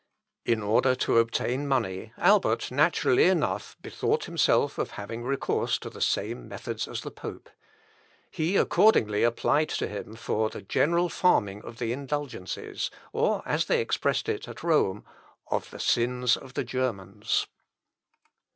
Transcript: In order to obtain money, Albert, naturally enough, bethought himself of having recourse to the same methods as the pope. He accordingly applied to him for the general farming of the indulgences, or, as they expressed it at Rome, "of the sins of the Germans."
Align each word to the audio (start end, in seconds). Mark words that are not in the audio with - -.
In 0.45 0.63
order 0.63 0.95
to 0.95 1.19
obtain 1.19 1.67
money, 1.67 2.11
Albert, 2.17 2.71
naturally 2.71 3.25
enough, 3.25 3.77
bethought 3.83 4.23
himself 4.25 4.79
of 4.79 4.89
having 4.97 5.21
recourse 5.21 5.77
to 5.77 5.91
the 5.91 6.01
same 6.01 6.47
methods 6.47 6.87
as 6.87 7.01
the 7.01 7.11
pope. 7.11 7.51
He 8.31 8.57
accordingly 8.57 9.21
applied 9.21 9.69
to 9.69 9.85
him 9.87 10.15
for 10.15 10.49
the 10.49 10.63
general 10.63 11.07
farming 11.07 11.61
of 11.61 11.77
the 11.77 11.93
indulgences, 11.93 12.89
or, 13.13 13.43
as 13.45 13.65
they 13.65 13.79
expressed 13.79 14.27
it 14.27 14.47
at 14.47 14.63
Rome, 14.63 15.05
"of 15.51 15.69
the 15.69 15.79
sins 15.79 16.35
of 16.35 16.55
the 16.55 16.63
Germans." 16.63 17.45